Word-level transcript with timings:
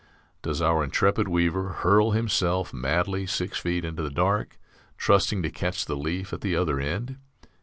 Does 0.41 0.63
our 0.63 0.83
intrepid 0.83 1.27
weaver 1.27 1.69
hurl 1.73 2.09
himself 2.09 2.73
madly 2.73 3.27
six 3.27 3.59
feet 3.59 3.85
into 3.85 4.01
the 4.01 4.09
dark, 4.09 4.57
trusting 4.97 5.43
to 5.43 5.51
catch 5.51 5.85
the 5.85 5.95
leaf 5.95 6.33
at 6.33 6.41
the 6.41 6.55
other 6.55 6.79
end? 6.79 7.17